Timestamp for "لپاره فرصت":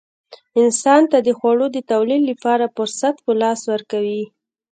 2.31-3.15